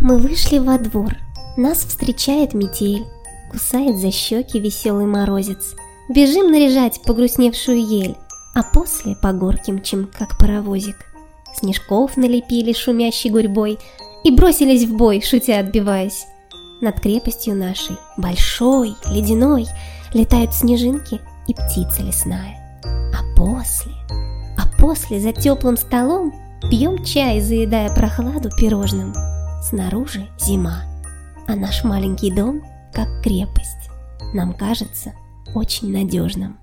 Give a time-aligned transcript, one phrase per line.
[0.00, 1.14] Мы вышли во двор.
[1.58, 3.04] Нас встречает метель.
[3.50, 5.74] Кусает за щеки веселый морозец.
[6.08, 8.16] Бежим наряжать погрустневшую ель,
[8.54, 10.96] А после по горке мчим, как паровозик.
[11.54, 13.78] Снежков налепили шумящей гурьбой
[14.24, 16.24] И бросились в бой, шутя отбиваясь.
[16.80, 19.66] Над крепостью нашей, большой, ледяной,
[20.14, 22.80] Летают снежинки и птица лесная.
[22.84, 23.92] А после,
[24.56, 26.32] а после за теплым столом
[26.70, 29.12] Пьем чай, заедая прохладу пирожным.
[29.60, 30.82] Снаружи зима,
[31.46, 33.90] а наш маленький дом, как крепость,
[34.32, 35.12] нам кажется
[35.54, 36.58] очень надежным.